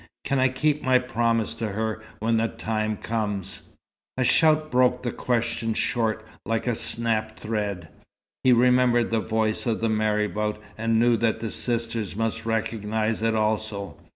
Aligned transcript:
Can 0.23 0.39
I 0.39 0.49
keep 0.49 0.81
my 0.81 0.97
promise 0.97 1.53
to 1.53 1.67
her, 1.73 2.01
when 2.17 2.37
the 2.37 2.47
time 2.47 2.97
comes!" 2.97 3.69
A 4.17 4.23
shout 4.23 4.71
broke 4.71 5.03
the 5.03 5.11
question 5.11 5.75
short, 5.75 6.25
like 6.43 6.65
a 6.65 6.73
snapped 6.73 7.39
thread. 7.39 7.89
He 8.43 8.51
remembered 8.51 9.11
the 9.11 9.21
voice 9.21 9.67
of 9.67 9.79
the 9.79 9.89
marabout, 9.89 10.59
and 10.75 10.97
knew 10.99 11.17
that 11.17 11.39
the 11.39 11.51
sisters 11.51 12.15
must 12.15 12.47
recognize 12.47 13.21
it 13.21 13.35
also. 13.35 13.95